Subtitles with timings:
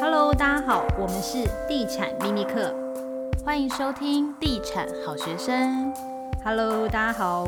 [0.00, 2.74] Hello，大家好，我们是地产秘密课，
[3.44, 5.92] 欢迎收听地产好学生。
[6.44, 7.46] Hello，大家好，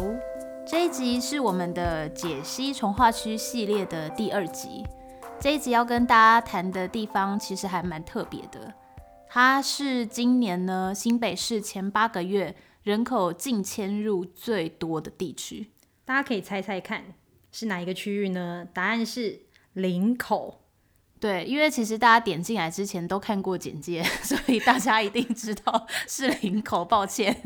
[0.67, 4.85] 这一集是我们的解析从化区系列的第二集。
[5.39, 8.73] 这一集要跟大家谈的地方其实还蛮特别的，
[9.29, 15.71] 它是今年呢新北市前八个月人口净迁入最多的地区。
[16.05, 17.03] 大家可以猜猜看
[17.53, 18.67] 是哪一个区域呢？
[18.73, 19.41] 答案是
[19.77, 20.63] 林口。
[21.19, 26.85] 对，因为其实大家点进来之前都看过简介， 所以大家一定知道 是林口。
[26.85, 27.43] 抱歉，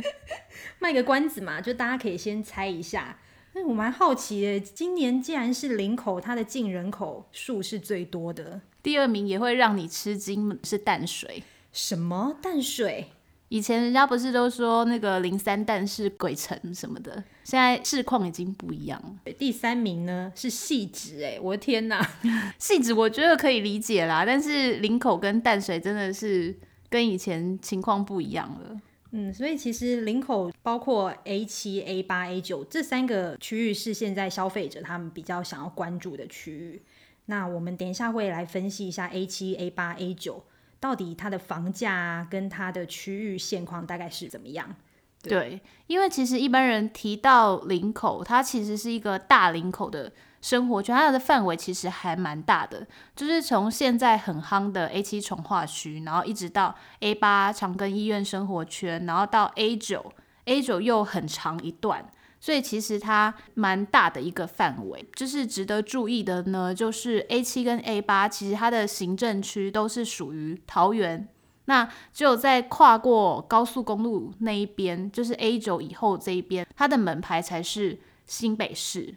[0.79, 3.19] 卖个关子嘛，就大家可以先猜一下。
[3.53, 11.43] 那我蛮好奇的，今年既然是林口，它的净人口数是最多的，第二名也会让你吃惊，是淡水。
[11.73, 13.13] 什么淡水？
[13.51, 19.33] 以前人家不是都说那个零三蛋是鬼城什么的，现在市况已经不一样了。
[19.33, 22.01] 第三名呢是汐止，哎，我的天哪！
[22.61, 26.57] 汐止我觉得可以理解啦，但是林口跟淡水真的是
[26.89, 28.81] 跟以前情况不一样了。
[29.11, 36.83] 嗯，所以其实林口包括 A 七、A 八、A 九这三个区域是现在消费者他们比较想要关注的区域。
[37.27, 40.45] 那我们等一下会来分析一下 A 七、A 八、A 九。
[40.81, 44.75] 到底它的房价，跟它的区域现况大概是怎么样？
[45.23, 60.11] 对，因为其实一般人提到林口，它其实是一个大林口的生活圈，它的范围其实还蛮大的，就是从现在很夯的 A 七重化区，然后一直到 A 八长庚医院生活圈，然后到 A 九
[60.47, 62.11] ，A 九又很长一段。
[62.41, 71.29] 所以其实它蛮大的一个范围，就是值得注意的呢，就是 A 七跟 A 八，其实它的行政区都是属于桃园，
[71.67, 79.15] 那只有在跨过高速公路那一边，就是 A 九以后这一边，它的门牌才是新北市。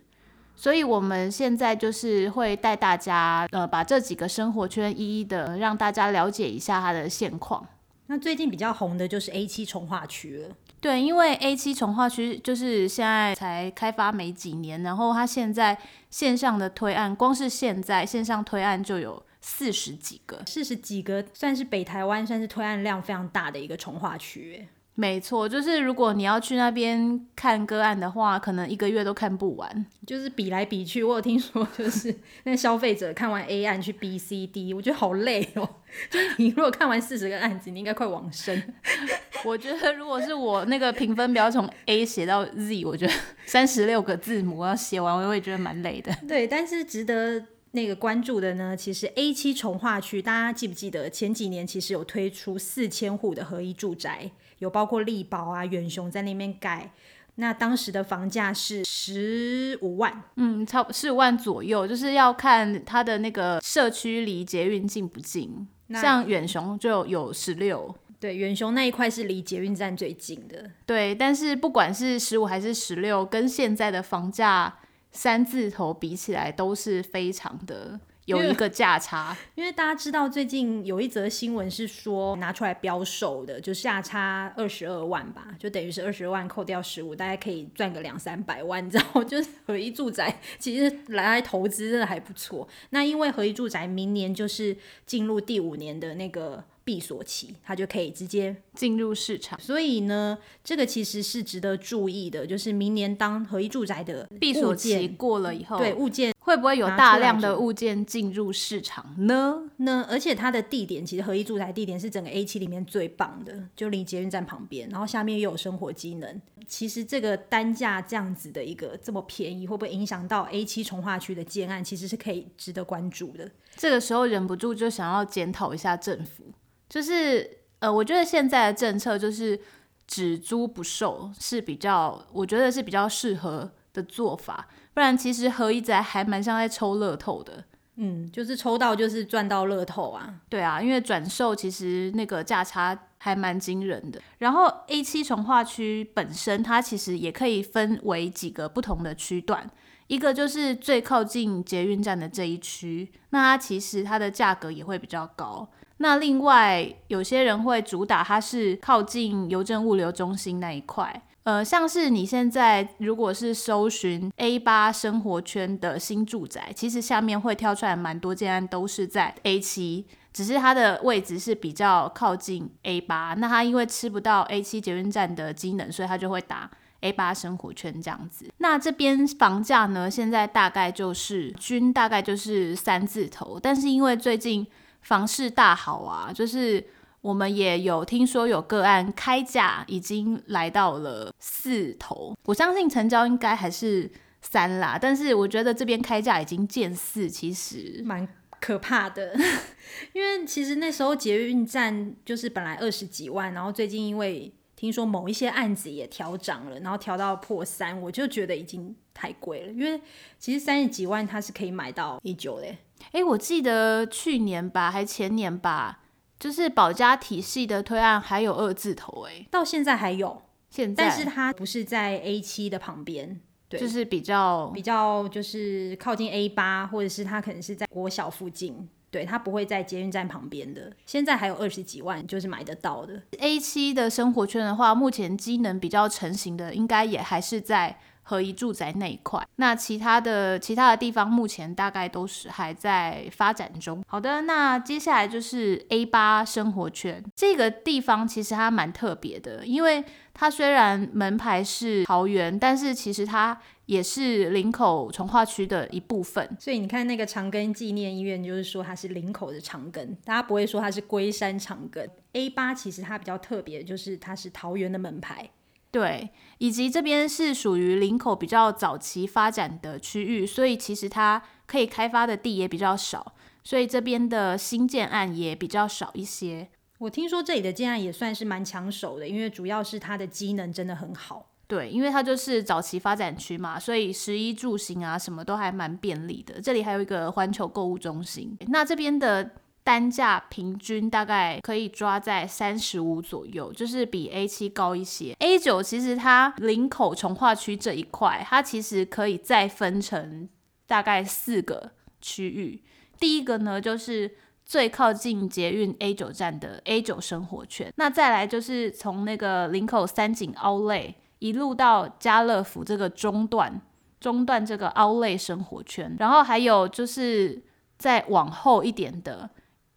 [0.55, 7.65] 所以我们现在就是会带大家，呃，把这几个生活圈一一的让大家了解一下它的现况。
[8.07, 10.49] 那最近比较红的就是 A 七重划区了。
[10.83, 15.77] 对，因为 A 七重化区就是现在才开发没几年，然后它现在
[16.09, 24.67] 线上的推案，光是现在线上推案就有四十几个，四十几个算是北台湾算是推案量非常大的一个重化区。
[24.95, 31.03] 没错，就是如果你要去那边看个案的话，可能一个月都看不完，就是比来比去。
[31.03, 32.15] 我有听说，就是
[32.45, 35.67] 那消费者看完 A 案去 B、C、D，我觉得好累哦。
[36.11, 38.61] 就是你如果看完四十个案子，你应该快往生。
[39.43, 43.13] 我觉得如果是我那个评分表从 A 写到 Z，我觉得
[43.47, 46.15] 三十六个字母要写完，我也觉得蛮累的。
[46.27, 54.29] 对，但是值得那个关注的呢，其实 A 七重化区，大家记不记得前几年其实有推出四千户的合一住宅？
[54.59, 56.91] 有包括力宝啊、远雄在那边盖，
[57.35, 65.67] 那当时的房价是十五万，嗯，差不十五万左右，就是要看它的那个社区离捷运近不近。
[65.89, 70.71] 像远雄就有十六，对，远雄那一块是离捷运站最近的。
[70.87, 74.73] 对，但是不管是十五还是十六，跟现在的房价
[75.11, 77.99] 三字头比起来，都是非常的。
[78.25, 89.23] 有一个价差， 因为大家知道最近有一则新闻是说拿出来标售的，就价差二十二万吧，就等于是二十二万扣掉十五，大概可以赚个两三百万，你知道？
[89.25, 92.67] 就是合一住宅其实来来投资真的还不错。
[92.91, 94.75] 那因为合一住宅明年就是
[95.05, 96.63] 进入第五年的那个。
[96.83, 99.59] 闭锁期，它就可以直接进入市场。
[99.59, 109.69] 所以呢，这个其实是值得注意的，就是明年当合一住宅的闭锁期过了以后，对物件会不会有大量的物件进入市场呢？
[109.77, 116.41] 呢，而且它的地点其实合一住宅地点是整个 A 七里面最棒的，就离捷运站旁边，然后下面又有生活机能。
[116.65, 121.83] 其实这个单价这样子的一个这么便宜，会不会影响到 A 七重化区的建案？
[121.83, 123.49] 其实是可以值得关注的。
[123.75, 126.45] 这个时候忍不住就想要检讨一下政府。
[126.93, 127.49] 就是
[127.79, 129.59] 呃，我觉得现在的政策就是
[130.05, 134.67] 只租不售是比较，我觉得是比较适合的做法。
[134.93, 137.63] 不然其实合一宅还蛮像在抽乐透的，
[137.95, 140.35] 嗯，就是抽到就是赚到乐透啊。
[140.47, 144.21] 对啊，因为转售其实那个价差还蛮惊人的。
[144.37, 149.67] 然后 A 七从化区本身它其实也可以分为几个不同的区段，
[150.05, 155.67] 一个就是最靠近捷运站的这一区，那它其实它的价格也会比较高。
[156.03, 178.51] 那另外有些人会主打它是靠近邮政物流中心那一块，呃，像是你现在如果是搜寻 A 八生活圈的新住宅，其实下面会跳出来蛮多建案都是在 A 七，只是它的位置是比较靠近 A 八，那它因为吃不到 A 七捷运站的机能，所以它就会打 A 八生活圈这样子。
[178.57, 184.67] 那这边房价呢，现在大概就是均大概就是三字头，但是因为最近
[185.03, 186.83] 房市大好啊，就是
[187.21, 194.09] 我们也有听说有个案开价已经来到了四头，我相信成交应该还是
[194.41, 198.27] 三啦，但是我觉得这边开价已经见四，其实蛮
[198.59, 199.35] 可怕的。
[200.13, 209.71] 因为其实那时候捷运站就是本来二十几万，然后最近因为听说某一些案子也调涨了，然后调到破三，我就觉得已经太贵了。
[209.71, 210.01] 因为
[210.39, 212.77] 其实三十几万它是可以买到一九嘞。
[213.11, 215.99] 哎，我记得去年吧，还前年吧，
[216.39, 223.39] 就是保家体系的推案还有二字头，哎，到现在还有，现在，但是它不是在 A 七的旁边，
[223.69, 228.89] 对，就是比较比较就是靠近 A 八，或者是它可能是在国小附近。
[229.11, 230.91] 对，它不会在捷运站旁边的。
[231.05, 233.21] 现在还有二十几万，就是买得到的。
[233.37, 239.45] A 七的生活圈的话，目前机能比较成型的，应该也还是在合一住宅那一块。
[239.57, 244.03] 那其他的其他的地方，目前大概都是还在发展中。
[244.07, 250.03] 好的，那接下来就是 A 八生活圈这个地方，其实它蛮特别的，因为
[250.33, 253.59] 它虽然门牌是桃园，但是其实它。
[253.85, 262.07] 也是林口重划区的一部分，所以你看那个长庚纪念医院，就是说它是林口的长庚，大家不会说它是龟山长庚。
[262.31, 265.49] A 八其实它比较特别，就是它是桃园的门牌，
[265.93, 276.67] 对，以及这边是属于林口比较早期发展的区域，所以其实它可以开发的地也比较少，所以这边的新建案也比较少一些。
[276.97, 281.51] 我听说这里的建案也算是蛮抢手的，因为主要是它的机能真的很好。
[281.67, 286.59] 对，因为它就是早期发展区嘛，所以食衣住行啊什么都还蛮便利的。
[286.59, 289.51] 这里还有一个环球购物中心，那这边的
[289.83, 295.35] 单价平均大概可以抓在三十五左右，就是比 A 七高一些。
[295.39, 300.47] A 九其实它林口重划区这一块，它其实可以再分成
[300.87, 301.91] 大概四个
[302.21, 302.81] 区域。
[303.19, 304.35] 第一个呢，就是
[304.65, 313.81] 最靠近捷运 A 九站的 A 九生活圈，那再来就是从那个林口三井 Outlet 一路到家乐福这个中段，
[314.21, 317.61] 中段这个 Outlet 生活圈，然后还有就是
[317.97, 319.49] 再往后一点的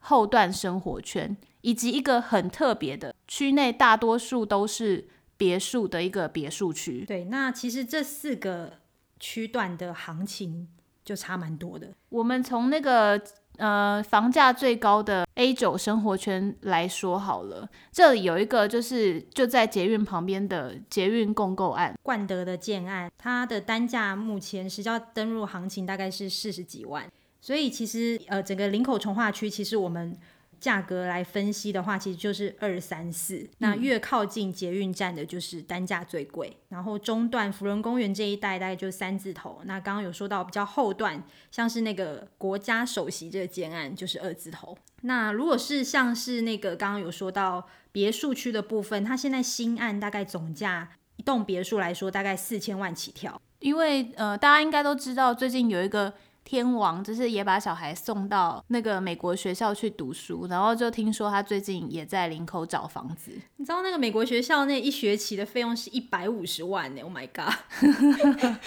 [0.06, 7.04] 后段生活圈，以及一个很特别的区内，大多数都是别墅的一个别墅区。
[7.06, 8.74] 对，那其实这四个
[9.20, 10.68] 区段的行情
[11.04, 11.88] 就差蛮多的。
[12.08, 13.22] 我们从那个。
[13.58, 27.10] 呃，房价最高的 A 九生活圈来说好了，这里有一个就是就在捷运旁边的捷运共购案，冠德的建案，它的单价目前实价登录行情大概是四十几万，
[27.46, 30.18] 所以其实呃整个林口重化区其实我们。
[30.58, 33.46] 价格来分析的话，其实就是二三四。
[33.58, 36.48] 那越靠近捷运站的，就是单价最贵。
[36.48, 39.60] 嗯、然后中段福伦公园这一带，大概就是三字头。
[39.66, 44.76] 那刚刚有说到比较后段，像是那个国家首席这个建案，就是二字头。
[45.02, 53.38] 那如果是像是那个刚刚有说到别墅区的部分，它现在新案大概总价一栋别墅来说，大概四千万起跳。
[53.58, 56.14] 因为呃，大家应该都知道，最近有一个。
[56.46, 63.32] 天王就是也把小孩送到那个美国学校去读书，然后就听说他最近也在林口找房子。
[63.56, 67.52] 你知道那个美国学校那一学期的费用是一百五十万呢？Oh my god！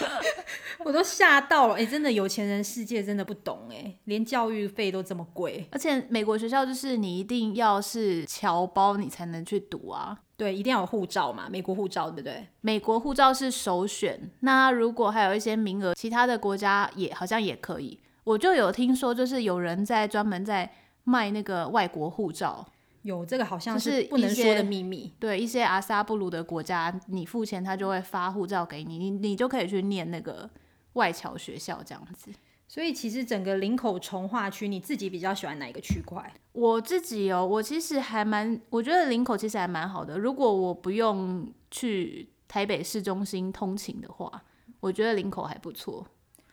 [0.84, 1.74] 我都吓到了。
[1.76, 5.66] 哎、欸，真的有钱人世界真的不懂哎，连教育费都这么贵。
[5.72, 10.18] 而且美国学校就是你一定要是侨胞你才能去读啊。
[10.40, 12.46] 对，一定要有护照嘛，美国护照，对不对？
[12.62, 14.18] 美国护照是首选。
[14.40, 18.00] 那如果还有一些名额，其他的国家也好像也可以。
[18.24, 20.72] 我就有听说，就是有人在专门在
[21.04, 22.66] 卖那个外国护照。
[23.02, 25.12] 有这个好像是不能说的秘密。
[25.18, 30.48] 对，一些阿萨布鲁的国家，你付钱，他就会发护照给你，你你就可以去念那个
[30.94, 32.30] 外侨学校这样子。
[32.70, 36.32] 所以其实整个林口重划区，你自己比较喜欢哪一个区块？
[36.52, 40.16] 我自己哦，我其实还蛮，我觉得林口其实还蛮好的。
[40.16, 44.44] 如果我不用去台北市中心通勤的话，
[44.78, 46.06] 我觉得林口还不错。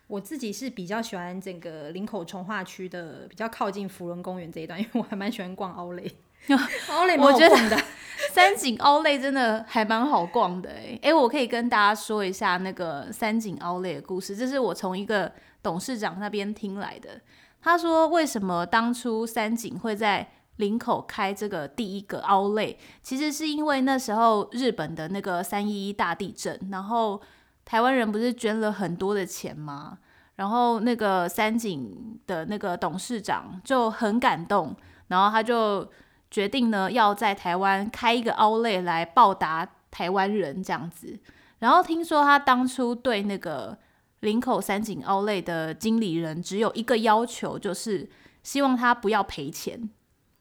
[0.07, 6.03] 我自己是比较喜欢整个林口从化区的，比较靠近福伦公园这一段，因为我还蛮喜欢逛奥莱。
[6.89, 7.77] 奥莱我觉得
[8.31, 15.31] 三井奥莱真的还蛮好逛的哎哎，我可以跟大家说一下那个三井奥莱的故事，这是我从一个。
[15.63, 17.19] 董事长那边听来的，
[17.59, 20.25] 他说为什么当初三井会在
[20.57, 27.21] 林口开这个第一个 Outlet，其实是因为那时候日本的那个三一一大地震，然后
[27.67, 29.97] 台湾人不是捐了很多的钱吗？
[30.38, 34.74] 然后那个三井的那个董事长就很感动，
[35.07, 35.86] 然后他就
[36.31, 41.19] 决定呢要在台湾开一个 Outlet 来报答台湾人这样子。
[41.59, 43.77] 然后听说他当初对那个
[44.21, 48.09] 林口三井奥莱的经理人只有一个要求，就是
[48.43, 49.89] 希望他不要赔钱，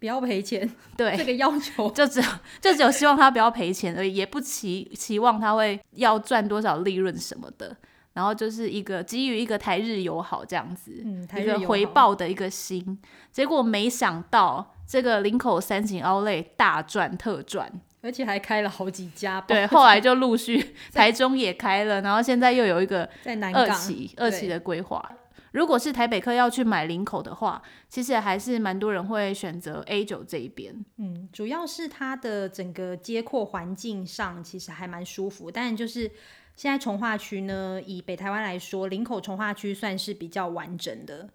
[0.07, 0.69] 不要赔钱。
[0.97, 2.27] 对， 这个要求 就只有
[2.61, 7.77] 就只有希望他不要赔钱而已，也不期期望他会要赚多少利润什么的。
[8.13, 12.99] 然后就是一个基于一个台日友好这样子，嗯、一个回报的一个心。
[13.31, 17.71] 结果没想到这个林口三井奥莱大赚特赚，
[18.01, 19.39] 而且还开了好几家。
[19.43, 25.13] 对，后来就陆续 台中也开了，然后现在又有一个在南港二期二期的规划。
[25.57, 30.85] 如果是台北客要去买林口的话，其实还是蛮多人会选择 A 九这一边。
[30.99, 36.11] 嗯，主要是它的整个街廓环境上其实还蛮舒服，但就是。
[36.59, 41.29] 现在重化区呢，以北台湾来说，林口重化区算是比较完整的，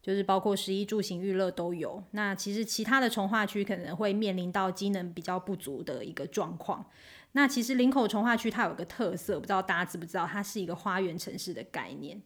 [0.00, 2.00] 就是包括食衣住行娱乐都有。
[2.12, 6.86] 那其实其他的重化区可能会面临到机能比较不足的一个状况。
[7.32, 12.22] 那其实林口重化区它有个特色，不知道大家知不知道，它是一个花园城市的概念。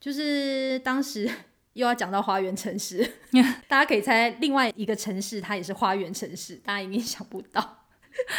[0.00, 1.30] 就是当时
[1.74, 3.08] 又要讲到花园城市，
[3.68, 7.84] 大家可以猜另外一个城市它也是花园城市，大家一定想不到。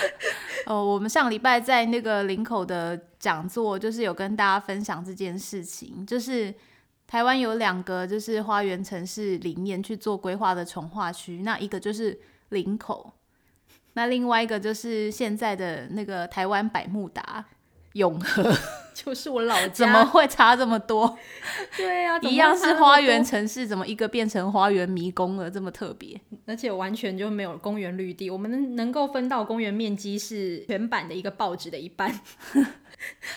[0.65, 6.53] 哦，我们上礼拜在那个林口的讲座，就是有跟大家分享这件事情，就是
[7.07, 13.13] 台湾有两个就是花园城市里面去做规划的重划区，那一个就是林口，
[13.93, 17.45] 那另外一个就是现在的那个台湾百慕达。
[18.00, 18.44] 永和
[18.94, 21.18] 就是我老家， 怎么会差这么多？
[21.77, 25.50] 对啊，一样是花园城市，怎么一个变成花园迷宫了？
[25.50, 28.29] 这么特别，而且完全就没有公园绿地。
[28.29, 32.20] 我们能能够分到公园面积是全版的一个报纸的一半。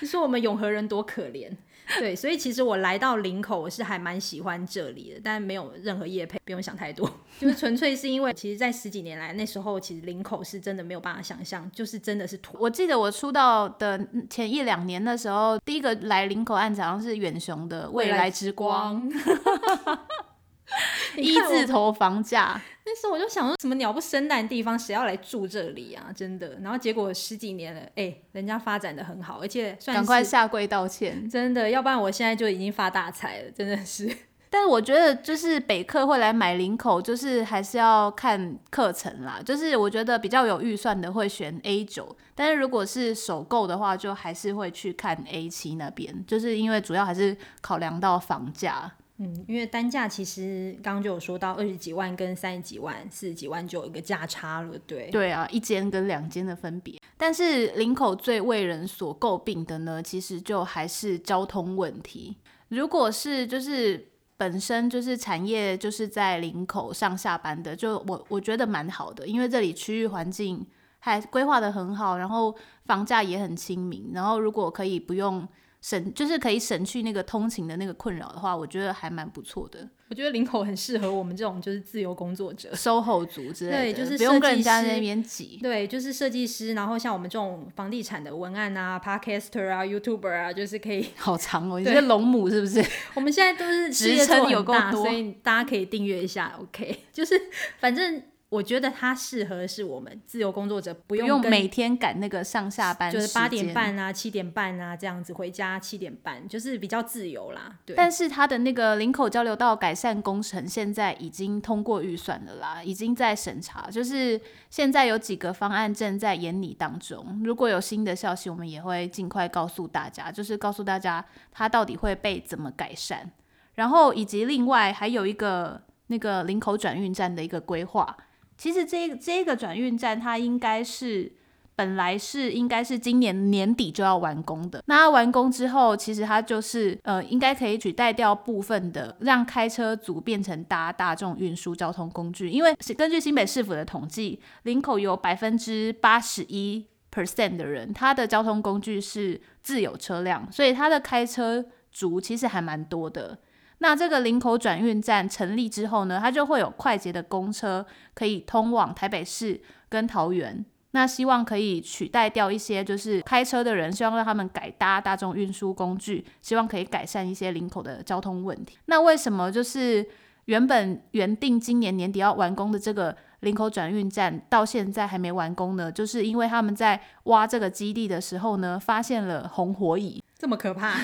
[0.01, 1.51] 你说我们永和人多可怜。
[1.99, 12.57] 对，所以其实我来到林口，我是还蛮喜欢这里的，但没有任何业配，不用想太多， 就是纯粹是因为，其实，在十几年来，那时候其实林口是真的没有办法想象，就是真的是土。
[12.59, 19.07] 我记得我出道的前一两年的时候，第一个来林口案子好像是远雄的未来之光。
[21.17, 26.11] 一字头房价，那时候我就想说，什么鸟不生蛋的地方，谁要来住这里啊？
[26.15, 26.59] 真的。
[26.63, 34.11] 然后结果十几年了，哎、欸，人家发展的很好，而且赶快下跪道歉，真的，要不然我现在就已经发大财了，真的是。
[34.49, 39.41] 但是我觉得，就是北客会来买林口，就是还是要看课程啦。
[39.43, 48.93] 就是我觉得比较有预算的会选 A 九，但是如果是首购的话，就还是会去看 A 七那边，就是因为主要还是考量到房价。
[49.25, 55.09] 嗯，因为单价其实刚刚就有说到二十几万跟三十几万、四十几万就有一个价差了，对。
[55.13, 57.01] 对啊，一间跟两间的分别。
[57.17, 62.37] 但是林口最为人所诟病的呢，其实就还是交通问题。
[62.71, 70.67] 如果是就是本身就是产业就是在林口上下班的，就我我觉得蛮好的，因为这里区域环境
[70.99, 72.53] 还规划得很好，然后
[72.87, 75.47] 房价也很亲民，然后如果可以不用。
[75.83, 79.87] 省就是可以省去那个通勤的那个困扰的话，我觉得还蛮不错的。
[80.09, 85.59] 我觉得林口很适合我们这种就是自由工作者、SOHO 族之类的，对，就是不用跟人家在那边挤。
[85.61, 91.09] 对，就是设计师，然后像我们这种房地产的文案啊、Podcaster 啊、YouTuber 啊，就是可以。
[91.17, 92.85] 好长哦，你是龙母是不是？
[93.15, 96.57] 我们现在都是职称有够多，所以大家可以订阅一下。
[96.61, 97.35] OK，就是
[97.81, 98.23] 反正。
[98.53, 107.79] 我觉得它适合是我们自由工作者，不用，每天赶那个上下班，就是八点半啊、七点半啊这样子回家，七点半就是比较自由啦。
[107.87, 107.97] 对。
[107.97, 117.41] 但是它的那个林口交流道改善工程现在已经通过预算了啦，已经在审查，就是现在有几个方案正在研拟当中。
[117.43, 123.31] 如果有新的消息，我们也会尽快告诉大家，就是告诉大家它到底会被怎么改善，
[123.77, 128.15] 然后以及另外还有一个那个林口转运站的一个规划。
[128.63, 131.33] 其实这这个转运站，它应该是
[131.75, 134.81] 本来是应该是今年年底就要完工的。
[134.87, 142.49] 那完工之后，其实它就是呃，应该可以取代掉部分的，让开车族变成搭大众运输交通工具。
[142.49, 153.37] 因为根据新北市府的统计，林口有百分之八十一 percent 的人，他的交通工具是自有车辆，所以他的开车族其实还蛮多的。
[153.83, 157.85] 那这个林口转运站成立之后呢，它就会有快捷的公车
[158.15, 160.65] 可以通往台北市跟桃园。
[160.93, 168.79] 那希望可以取代掉一些就是开车的人，希望让他们改搭大众运输工具，希望可以改善一些林口的交通问题。
[168.87, 170.07] 那为什么就是
[170.45, 175.91] 原本原定今年年底要完工的这个林口转运站到现在还没完工呢？
[175.91, 180.95] 就是因为他们在挖这个基地的时候呢，发现了红火蚁，这么可怕。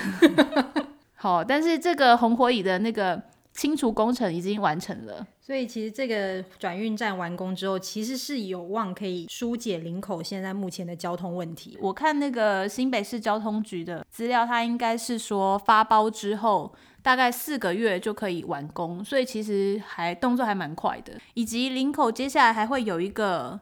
[1.20, 3.20] 好，但是这个红火蚁的那个
[3.52, 5.26] 清除工程已经完成了。
[5.40, 11.76] 所以其实这个转运站完工之后，其实是有望可以疏解林口现在目前的交通问题。
[11.80, 16.72] 我看那个新北市交通局的资料，它应该是说发包之后
[17.02, 21.14] 大概四个月就可以完工，所以其实还动作还蛮快的。
[21.34, 23.58] 以及林口接下来还会有一个。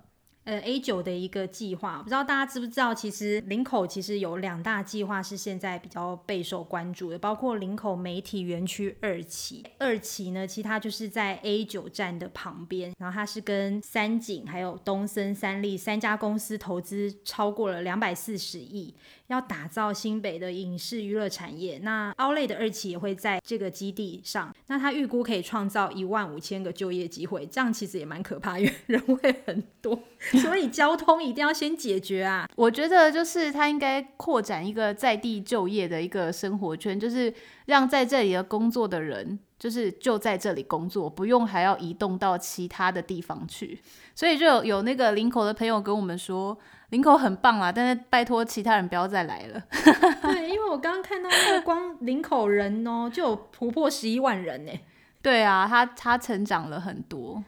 [0.46, 2.94] 呃，A 九的一个计划，不知道大家知不知道？
[2.94, 9.64] 其实林口其实有两大计划是现在比较备受关注的，包括林口媒体园区二期。
[9.78, 18.94] 二期呢，其实它就是在 A 九站的旁边，然后它是跟三井还有东森三立三家公司投资超过了两百四十亿。
[19.28, 29.98] 要打造新北的影视娱乐产业，那奥类的二期也会在这个基地上，那他预估可以创造一万五千个就业机会，这样其实也蛮可怕，因为人会很多，
[30.42, 32.48] 所以交通一定要先解决啊。
[32.54, 37.32] 我觉得就是他应该扩展一个在地就业的一个生活圈，就是
[37.66, 43.80] 让在这里的工作的人，就是就在这里工作，不用还要移动到其他的地方去。
[44.14, 46.56] 所以就有有那个林口的朋友跟我们说。
[46.90, 49.60] 林口很棒啊，但是拜托其他人不要再来了。
[50.22, 54.72] 对，因为我刚刚看到那个光林口人哦，就有突破十一万人呢。
[55.20, 57.42] 对啊，他他成长了很多。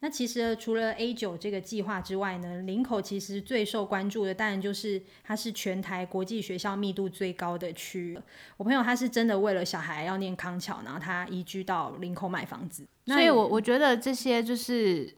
[0.00, 8.18] 那其实除了 A 九这个计划之外呢，林口其实最受关注的当然就是它是全台国际学校密度最高的区域。
[8.58, 12.84] 我朋友他是真的为了小孩要念康桥，然后他移居到林口买房子。
[13.06, 15.16] 所以我我觉得这些就是。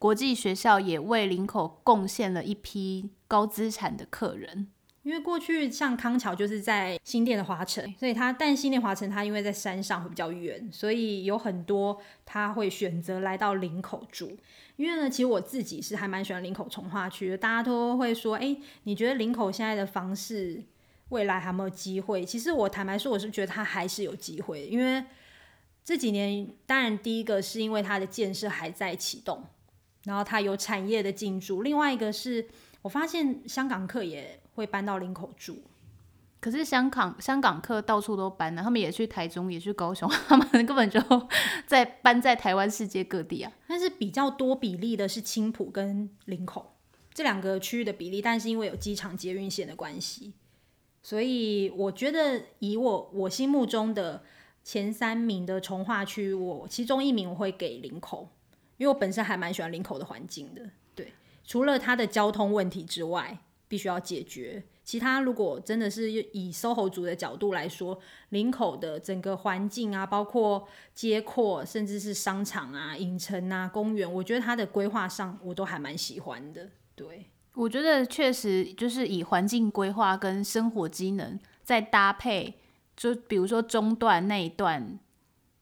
[0.00, 4.66] 国际学校也为林口贡献了一批高资产的客人，
[5.02, 14.34] 因为过去像康桥就是在新店的华城，所以他但新店华城他因为在山上会比较远，所以有很多他会选择来到林口住。
[14.76, 20.64] 因为呢，其实我自己是还蛮喜欢林口重划区的，大家都会说，哎，你觉得林口现在的房市
[21.10, 22.24] 未来还有没有机会？
[22.24, 25.04] 其实我坦白说，我是觉得它还是有机会，因为
[25.84, 29.44] 这几年当然第一个是因为它的建设还在启动。
[30.04, 32.48] 然后它有产业的进驻，另外一个是
[32.82, 35.58] 我发现香港客也会搬到林口住，
[36.40, 40.98] 可是香港香港客到处都搬了，他们也去台中，也去高雄，他们根本就
[41.66, 43.52] 在搬在台湾世界各地啊。
[43.68, 46.74] 但是比较多比例的是青浦跟林口
[47.12, 50.32] 这两个区域的比例，但是因为有机场捷运线的关系，
[51.02, 54.22] 所以我觉得以我我心目中的
[54.64, 58.30] 前三名的从化区，我其中一名我会给林口。
[58.80, 60.62] 因为我本身还蛮喜欢林口的环境的，
[60.94, 61.12] 对，
[61.44, 63.38] 除了它的交通问题之外，
[63.68, 64.64] 必须要解决。
[64.82, 76.70] 其他如果真的是以 SOHO 族的角度来说，林口的整个环境啊，包括街廓，甚至是商场啊、影城啊、公园，我觉得它的规划上我都还蛮喜欢的。
[76.94, 82.58] 对，我觉得确实就是以环境规划跟生活机能再搭配，
[82.96, 84.98] 就比如说中段那一段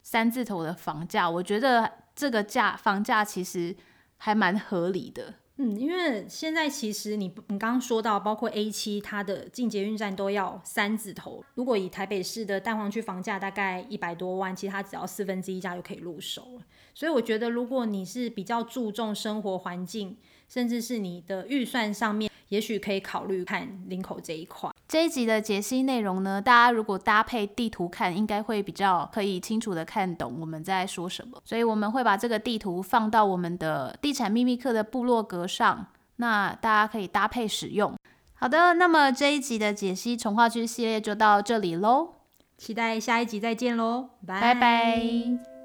[0.04, 1.97] 三字头的房价，我觉得。
[2.18, 3.76] 这个价房价其实
[4.16, 16.62] 还蛮合理的，嗯，因为现在其实你你刚刚说到，包括 A 七它的进捷运站都要三字头，如果以台北市的蛋黄区房价大概一百多万，其实它只要四分之一价就可以入手了。
[16.92, 20.16] 所以我觉得，如果你是比较注重生活环境，
[20.48, 24.70] 甚至是你的预算上面，也许可以考虑看林口这一块。
[24.86, 31.40] 这一集的解析内容呢，大家如果搭配地图看，应该会比较可以清楚的看懂我们在说什么。
[31.44, 37.94] 所以我们会把这个地图放到我们的地产秘密课的部落格上，那大家可以搭配使用。
[38.34, 42.14] 好的，那么这一集的解析重划区系列就到这里喽，
[42.56, 45.57] 期待下一集再见喽，拜拜。